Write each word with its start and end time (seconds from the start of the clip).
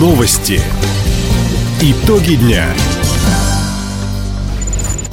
Новости. 0.00 0.58
Итоги 1.82 2.36
дня. 2.36 2.64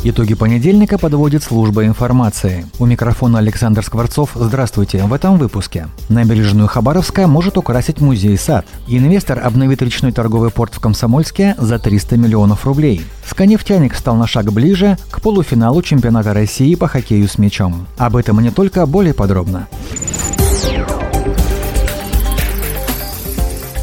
Итоги 0.06 0.34
понедельника 0.34 0.98
подводит 0.98 1.44
служба 1.44 1.84
информации. 1.84 2.66
У 2.80 2.86
микрофона 2.86 3.40
Александр 3.40 3.84
Скворцов. 3.84 4.32
Здравствуйте. 4.34 5.04
В 5.04 5.12
этом 5.12 5.40
выпуске. 5.40 5.88
Набережную 6.08 6.70
Хабаровска 6.70 7.28
может 7.28 7.58
украсить 7.58 8.00
музей-сад. 8.00 8.66
Инвестор 8.88 9.42
обновит 9.44 9.82
речной 9.82 10.14
торговый 10.14 10.52
порт 10.52 10.74
в 10.76 10.80
Комсомольске 10.80 11.56
за 11.58 11.80
300 11.80 12.16
миллионов 12.16 12.66
рублей. 12.66 13.02
Сканефтяник 13.30 13.94
стал 13.94 14.16
на 14.16 14.26
шаг 14.26 14.54
ближе 14.54 14.98
к 15.12 15.20
полуфиналу 15.20 15.82
чемпионата 15.82 16.34
России 16.34 16.76
по 16.76 16.88
хоккею 16.88 17.28
с 17.28 17.38
мячом. 17.38 17.88
Об 17.98 18.16
этом 18.16 18.40
и 18.40 18.44
не 18.44 18.52
только, 18.52 18.86
более 18.86 19.14
подробно. 19.14 19.68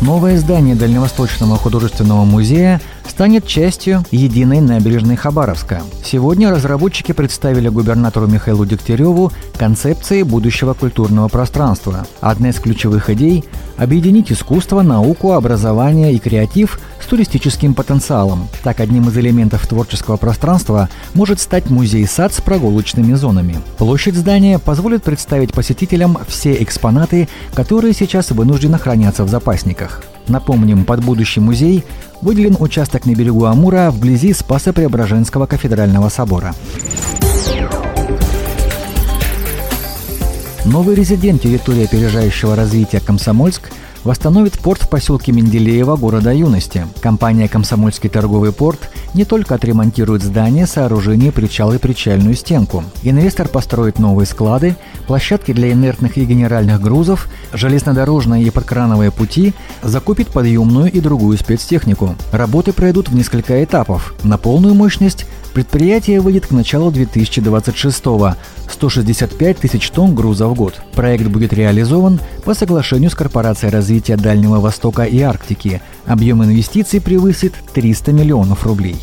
Новое 0.04 0.36
здание 0.36 0.74
Дальневосточного 0.74 1.56
художественного 1.56 2.26
музея 2.26 2.78
станет 3.14 3.46
частью 3.46 4.04
единой 4.10 4.60
набережной 4.60 5.14
Хабаровска. 5.14 5.82
Сегодня 6.02 6.50
разработчики 6.50 7.12
представили 7.12 7.68
губернатору 7.68 8.26
Михаилу 8.26 8.66
Дегтяреву 8.66 9.30
концепции 9.56 10.24
будущего 10.24 10.74
культурного 10.74 11.28
пространства. 11.28 12.08
Одна 12.20 12.48
из 12.48 12.58
ключевых 12.58 13.10
идей– 13.10 13.44
объединить 13.76 14.32
искусство, 14.32 14.82
науку, 14.82 15.30
образование 15.30 16.12
и 16.12 16.18
креатив 16.18 16.80
с 17.00 17.06
туристическим 17.06 17.74
потенциалом. 17.74 18.48
Так, 18.64 18.80
одним 18.80 19.08
из 19.08 19.16
элементов 19.16 19.64
творческого 19.68 20.16
пространства 20.16 20.88
может 21.14 21.38
стать 21.38 21.70
музей-сад 21.70 22.34
с 22.34 22.40
прогулочными 22.40 23.14
зонами. 23.14 23.58
Площадь 23.78 24.16
здания 24.16 24.58
позволит 24.58 25.04
представить 25.04 25.52
посетителям 25.52 26.18
все 26.26 26.60
экспонаты, 26.60 27.28
которые 27.54 27.94
сейчас 27.94 28.32
вынуждены 28.32 28.76
хранятся 28.76 29.22
в 29.22 29.28
запасниках. 29.28 30.02
Напомним, 30.28 30.84
под 30.84 31.04
будущий 31.04 31.40
музей 31.40 31.84
выделен 32.22 32.56
участок 32.58 33.06
на 33.06 33.14
берегу 33.14 33.44
Амура 33.44 33.90
вблизи 33.90 34.32
Спасо-Преображенского 34.32 35.46
кафедрального 35.46 36.08
собора. 36.08 36.54
Новый 40.64 40.94
резидент 40.94 41.42
территории 41.42 41.84
опережающего 41.84 42.56
развития 42.56 43.00
Комсомольск– 43.00 43.70
восстановит 44.04 44.58
порт 44.58 44.82
в 44.82 44.88
поселке 44.88 45.32
Менделеево 45.32 45.96
города 45.96 46.32
Юности. 46.32 46.86
Компания 47.00 47.48
«Комсомольский 47.48 48.08
торговый 48.10 48.52
порт» 48.52 48.90
не 49.14 49.24
только 49.24 49.54
отремонтирует 49.54 50.22
здание, 50.22 50.66
сооружение, 50.66 51.32
причал 51.32 51.72
и 51.72 51.78
причальную 51.78 52.34
стенку. 52.34 52.84
Инвестор 53.02 53.48
построит 53.48 53.98
новые 53.98 54.26
склады, 54.26 54.76
площадки 55.06 55.52
для 55.52 55.72
инертных 55.72 56.18
и 56.18 56.24
генеральных 56.24 56.80
грузов, 56.80 57.28
железнодорожные 57.52 58.44
и 58.44 58.50
подкрановые 58.50 59.10
пути, 59.10 59.54
закупит 59.82 60.28
подъемную 60.28 60.92
и 60.92 61.00
другую 61.00 61.38
спецтехнику. 61.38 62.14
Работы 62.32 62.72
пройдут 62.72 63.08
в 63.08 63.14
несколько 63.14 63.62
этапов. 63.64 64.14
На 64.22 64.36
полную 64.38 64.74
мощность 64.74 65.26
Предприятие 65.54 66.20
выйдет 66.20 66.48
к 66.48 66.50
началу 66.50 66.90
2026-го– 66.90 68.34
165 68.68 69.58
тысяч 69.58 69.90
тонн 69.90 70.14
груза 70.14 70.48
в 70.48 70.54
год. 70.54 70.80
Проект 70.94 71.26
будет 71.28 71.52
реализован 71.52 72.20
по 72.44 72.54
соглашению 72.54 73.10
с 73.10 73.14
Корпорацией 73.14 73.72
развития 73.72 74.16
Дальнего 74.16 74.58
Востока 74.58 75.04
и 75.04 75.20
Арктики. 75.20 75.80
Объем 76.06 76.42
инвестиций 76.42 77.00
превысит 77.00 77.54
300 77.72 78.12
миллионов 78.12 78.66
рублей. 78.66 78.96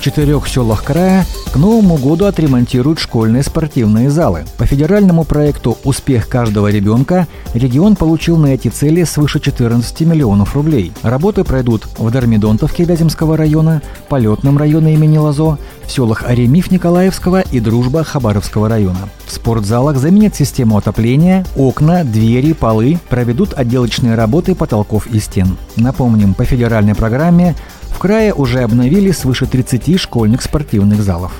В 0.00 0.02
четырех 0.02 0.48
селах 0.48 0.82
края 0.82 1.26
к 1.52 1.56
Новому 1.56 1.98
году 1.98 2.24
отремонтируют 2.24 2.98
школьные 2.98 3.42
спортивные 3.42 4.08
залы. 4.08 4.44
По 4.56 4.64
федеральному 4.64 5.24
проекту 5.24 5.76
«Успех 5.84 6.26
каждого 6.26 6.68
ребенка» 6.68 7.28
регион 7.52 7.96
получил 7.96 8.38
на 8.38 8.54
эти 8.54 8.68
цели 8.68 9.04
свыше 9.04 9.40
14 9.40 10.00
миллионов 10.00 10.54
рублей. 10.56 10.92
Работы 11.02 11.44
пройдут 11.44 11.86
в 11.98 12.10
Дармидонтовке 12.10 12.84
Вяземского 12.84 13.36
района, 13.36 13.82
Полетном 14.08 14.56
районе 14.56 14.94
имени 14.94 15.18
Лазо, 15.18 15.58
в 15.84 15.92
селах 15.92 16.24
Аремиф 16.26 16.70
Николаевского 16.70 17.42
и 17.42 17.60
Дружба 17.60 18.02
Хабаровского 18.02 18.70
района. 18.70 19.10
В 19.26 19.32
спортзалах 19.32 19.98
заменят 19.98 20.34
систему 20.34 20.78
отопления, 20.78 21.44
окна, 21.56 22.04
двери, 22.04 22.54
полы, 22.54 22.98
проведут 23.10 23.52
отделочные 23.52 24.14
работы 24.14 24.54
потолков 24.54 25.08
и 25.08 25.20
стен. 25.20 25.58
Напомним, 25.76 26.32
по 26.32 26.46
федеральной 26.46 26.94
программе 26.94 27.54
в 27.92 27.98
крае 27.98 28.32
уже 28.32 28.60
обновили 28.60 29.10
свыше 29.10 29.46
30 29.46 29.98
школьных 29.98 30.42
спортивных 30.42 31.02
залов. 31.02 31.32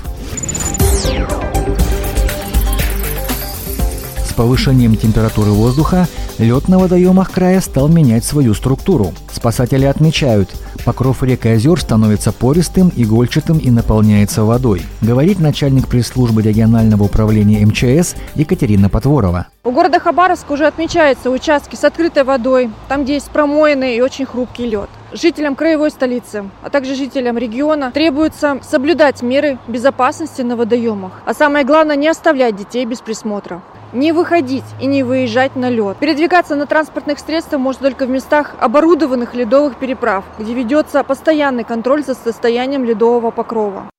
С 4.31 4.33
повышением 4.33 4.95
температуры 4.95 5.51
воздуха 5.51 6.07
лед 6.37 6.69
на 6.69 6.79
водоемах 6.79 7.31
края 7.31 7.59
стал 7.61 7.89
менять 7.89 8.23
свою 8.23 8.53
структуру. 8.53 9.13
Спасатели 9.31 9.85
отмечают, 9.85 10.49
покров 10.85 11.21
рек 11.21 11.45
и 11.45 11.49
озер 11.49 11.79
становится 11.79 12.31
пористым, 12.31 12.91
игольчатым 12.95 13.57
и 13.57 13.69
наполняется 13.69 14.43
водой, 14.43 14.83
говорит 15.01 15.39
начальник 15.39 15.87
пресс-службы 15.87 16.41
регионального 16.41 17.03
управления 17.03 17.65
МЧС 17.65 18.15
Екатерина 18.35 18.87
Потворова. 18.89 19.47
У 19.63 19.71
города 19.71 19.99
Хабаровск 19.99 20.49
уже 20.49 20.65
отмечаются 20.65 21.29
участки 21.29 21.75
с 21.75 21.83
открытой 21.83 22.23
водой, 22.23 22.69
там, 22.87 23.03
где 23.03 23.15
есть 23.15 23.29
промоенный 23.31 23.97
и 23.97 24.01
очень 24.01 24.25
хрупкий 24.25 24.65
лед. 24.65 24.89
Жителям 25.13 25.55
краевой 25.55 25.91
столицы, 25.91 26.49
а 26.63 26.69
также 26.69 26.95
жителям 26.95 27.37
региона 27.37 27.91
требуется 27.91 28.59
соблюдать 28.61 29.21
меры 29.21 29.57
безопасности 29.67 30.41
на 30.41 30.55
водоемах. 30.55 31.21
А 31.25 31.33
самое 31.33 31.65
главное, 31.65 31.97
не 31.97 32.07
оставлять 32.07 32.55
детей 32.55 32.85
без 32.85 33.01
присмотра 33.01 33.61
не 33.93 34.13
выходить 34.13 34.63
и 34.79 34.85
не 34.85 35.03
выезжать 35.03 35.55
на 35.55 35.69
лед. 35.69 35.97
Передвигаться 35.97 36.55
на 36.55 36.65
транспортных 36.65 37.19
средствах 37.19 37.59
можно 37.59 37.89
только 37.89 38.05
в 38.05 38.09
местах 38.09 38.55
оборудованных 38.59 39.33
ледовых 39.33 39.77
переправ, 39.77 40.23
где 40.39 40.53
ведется 40.53 41.03
постоянный 41.03 41.65
контроль 41.65 42.03
за 42.03 42.15
состоянием 42.15 42.85
ледового 42.85 43.31
покрова. 43.31 43.89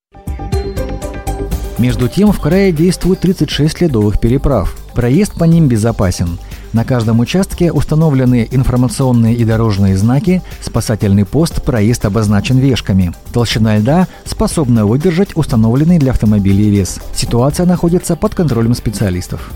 Между 1.79 2.09
тем 2.09 2.33
в 2.33 2.41
крае 2.41 2.73
действует 2.73 3.21
36 3.21 3.81
ледовых 3.83 4.21
переправ. 4.21 4.75
Проезд 4.95 5.39
по 5.39 5.45
ним 5.45 5.69
безопасен– 5.69 6.39
на 6.73 6.85
каждом 6.85 7.21
участке 7.21 7.73
установлены 7.73 8.49
информационные 8.51 9.35
и 9.35 9.45
дорожные 9.45 9.97
знаки, 9.97 10.43
спасательный 10.61 11.25
пост, 11.25 11.63
проезд 11.63 12.05
обозначен 12.05 12.59
вешками. 12.59 13.13
Толщина 13.33 13.77
льда 13.77 14.09
способна 14.25 14.87
выдержать 14.87 15.37
установленный 15.37 15.99
для 15.99 16.13
автомобилей 16.13 16.71
вес. 16.71 17.01
Ситуация 17.15 17.67
находится 17.67 18.17
под 18.17 18.35
контролем 18.35 18.75
специалистов. 18.75 19.51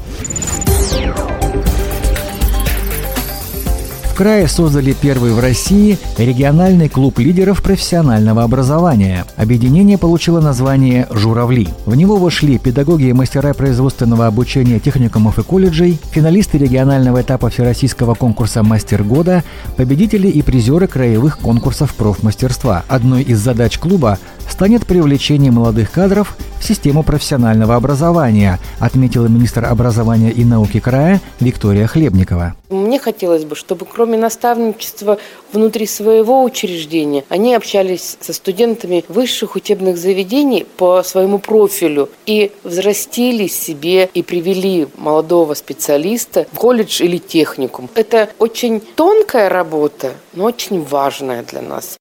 Крае 4.17 4.49
создали 4.49 4.95
первый 4.95 5.33
в 5.33 5.39
России 5.39 5.99
региональный 6.17 6.89
клуб 6.89 7.19
лидеров 7.19 7.63
профессионального 7.63 8.43
образования. 8.43 9.27
Объединение 9.37 9.99
получило 9.99 10.41
название 10.41 11.07
«Журавли». 11.11 11.69
В 11.85 11.95
него 11.95 12.17
вошли 12.17 12.57
педагоги 12.59 13.05
и 13.05 13.13
мастера 13.13 13.53
производственного 13.53 14.27
обучения 14.27 14.81
техникумов 14.81 15.39
и 15.39 15.43
колледжей, 15.43 16.01
финалисты 16.13 16.57
регионального 16.57 17.21
этапа 17.21 17.51
Всероссийского 17.51 18.15
конкурса 18.15 18.63
«Мастер 18.63 19.05
года», 19.05 19.45
победители 19.77 20.29
и 20.29 20.41
призеры 20.41 20.87
краевых 20.87 21.39
конкурсов 21.39 21.95
профмастерства. 21.95 22.85
Одной 22.89 23.23
из 23.23 23.39
задач 23.39 23.79
клуба 23.79 24.19
станет 24.57 24.87
привлечение 24.87 25.53
молодых 25.53 25.93
кадров 25.93 26.35
в 26.59 26.65
систему 26.65 27.03
профессионального 27.03 27.75
образования, 27.75 28.59
отметила 28.81 29.27
министр 29.27 29.67
образования 29.67 30.31
и 30.31 30.47
науки 30.47 30.81
края 30.81 31.21
Виктория 31.41 31.87
Хлебникова. 31.87 32.55
Мне 32.71 32.99
хотелось 32.99 33.45
бы, 33.45 33.55
чтобы 33.55 33.85
кроме 33.85 34.17
наставничества 34.17 35.19
внутри 35.53 35.87
своего 35.87 36.43
учреждения, 36.43 37.25
они 37.29 37.55
общались 37.55 38.17
со 38.19 38.33
студентами 38.33 39.05
высших 39.09 39.57
учебных 39.57 39.99
заведений 39.99 40.67
по 40.79 41.03
своему 41.03 41.39
профилю 41.39 42.09
и 42.25 42.51
взрастили 42.65 43.49
себе 43.49 44.09
и 44.15 44.23
привели 44.23 44.89
молодого 44.97 45.53
специалиста 45.53 46.47
в 46.51 46.57
колледж 46.57 47.03
или 47.03 47.19
техникум. 47.19 47.91
Это 47.95 48.31
очень 48.39 48.81
тонкая 48.81 49.51
работа, 49.51 50.15
но 50.33 50.45
очень 50.45 50.83
важная 50.83 51.43
для 51.43 51.61
нас. 51.61 51.99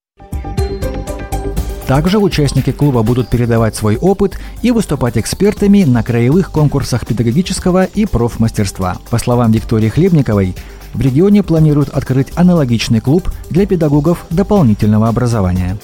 Также 1.87 2.17
участники 2.17 2.71
клуба 2.71 3.03
будут 3.03 3.29
передавать 3.29 3.75
свой 3.75 3.97
опыт 3.97 4.39
и 4.63 4.71
выступать 4.71 5.17
экспертами 5.17 5.83
на 5.83 6.01
краевых 6.01 6.51
конкурсах 6.51 7.05
педагогического 7.05 7.83
и 7.83 8.07
профмастерства. 8.07 8.97
По 9.11 9.19
словам 9.19 9.51
Виктории 9.51 9.89
Хлебниковой, 9.89 10.55
в 10.95 11.01
регионе 11.01 11.43
планируют 11.43 11.89
открыть 11.89 12.29
аналогичный 12.35 13.01
клуб 13.01 13.29
для 13.51 13.67
педагогов 13.67 14.25
дополнительного 14.31 15.09
образования. 15.09 15.77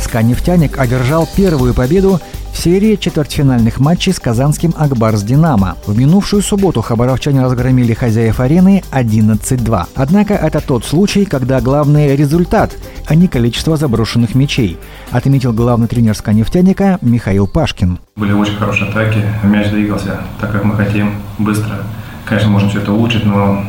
«Сканефтяник» 0.00 0.78
одержал 0.78 1.28
первую 1.36 1.74
победу 1.74 2.20
серии 2.62 2.94
четвертьфинальных 2.94 3.80
матчей 3.80 4.12
с 4.12 4.20
казанским 4.20 4.72
«Акбарс 4.78 5.24
Динамо». 5.24 5.76
В 5.84 5.98
минувшую 5.98 6.42
субботу 6.42 6.80
хабаровчане 6.80 7.42
разгромили 7.42 7.92
хозяев 7.92 8.38
арены 8.38 8.84
11-2. 8.92 9.86
Однако 9.96 10.34
это 10.34 10.60
тот 10.60 10.84
случай, 10.84 11.24
когда 11.24 11.60
главный 11.60 12.14
результат, 12.14 12.70
а 13.08 13.16
не 13.16 13.26
количество 13.26 13.76
заброшенных 13.76 14.36
мячей, 14.36 14.78
отметил 15.10 15.52
главный 15.52 15.88
тренер 15.88 16.14
«Сканефтяника» 16.14 16.98
Михаил 17.00 17.48
Пашкин. 17.48 17.98
Были 18.14 18.32
очень 18.32 18.54
хорошие 18.54 18.88
атаки, 18.88 19.18
мяч 19.42 19.68
двигался 19.70 20.20
так, 20.40 20.52
как 20.52 20.62
мы 20.62 20.76
хотим, 20.76 21.14
быстро. 21.40 21.78
Конечно, 22.26 22.48
можем 22.48 22.70
все 22.70 22.78
это 22.78 22.92
улучшить, 22.92 23.26
но 23.26 23.64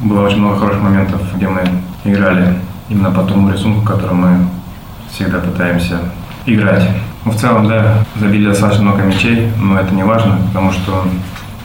было 0.00 0.24
очень 0.24 0.38
много 0.38 0.60
хороших 0.60 0.80
моментов, 0.80 1.20
где 1.34 1.48
мы 1.48 1.62
играли 2.04 2.54
именно 2.88 3.10
по 3.10 3.24
тому 3.24 3.50
рисунку, 3.50 3.84
который 3.84 4.14
мы 4.14 4.46
всегда 5.10 5.40
пытаемся 5.40 5.98
играть. 6.46 6.88
Но 7.28 7.34
в 7.34 7.38
целом, 7.38 7.68
да, 7.68 8.06
забили 8.18 8.46
достаточно 8.48 8.84
много 8.84 9.02
мячей, 9.02 9.52
но 9.58 9.78
это 9.78 9.94
не 9.94 10.02
важно, 10.02 10.38
потому 10.46 10.72
что 10.72 11.04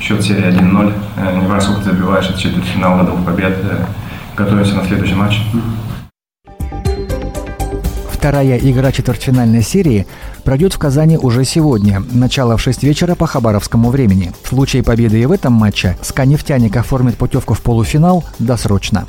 счет 0.01 0.21
серии 0.21 0.45
1-0. 0.45 0.93
Э, 1.15 1.39
не 1.39 1.47
важно, 1.47 1.61
сколько 1.61 1.89
ты 1.89 1.95
забиваешь, 1.95 2.29
это 2.29 2.37
четвертьфинал 2.37 2.97
до 2.97 3.05
двух 3.05 3.25
побед. 3.25 3.57
Э, 3.63 3.85
готовимся 4.35 4.75
на 4.75 4.83
следующий 4.83 5.13
матч. 5.13 5.39
Вторая 8.11 8.57
игра 8.57 8.91
четвертьфинальной 8.91 9.61
серии 9.61 10.05
пройдет 10.43 10.73
в 10.73 10.79
Казани 10.79 11.17
уже 11.17 11.45
сегодня, 11.45 12.03
начало 12.11 12.57
в 12.57 12.61
6 12.61 12.83
вечера 12.83 13.15
по 13.15 13.25
хабаровскому 13.25 13.89
времени. 13.89 14.33
В 14.43 14.49
случае 14.49 14.83
победы 14.83 15.21
и 15.21 15.25
в 15.25 15.31
этом 15.31 15.53
матче 15.53 15.97
«Сканефтяник» 16.01 16.75
оформит 16.75 17.15
путевку 17.15 17.53
в 17.53 17.61
полуфинал 17.61 18.25
досрочно. 18.37 19.07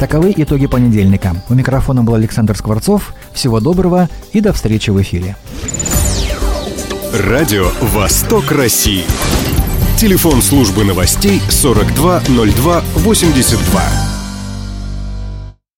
Таковы 0.00 0.32
итоги 0.34 0.66
понедельника. 0.66 1.36
У 1.50 1.54
микрофона 1.54 2.02
был 2.02 2.14
Александр 2.14 2.56
Скворцов. 2.56 3.14
Всего 3.32 3.60
доброго 3.60 4.08
и 4.32 4.40
до 4.40 4.52
встречи 4.52 4.90
в 4.90 5.00
эфире. 5.02 5.36
Радио 7.12 7.70
«Восток 7.80 8.52
России». 8.52 9.04
Телефон 9.98 10.42
службы 10.42 10.84
новостей 10.84 11.42
420282. 11.50 14.09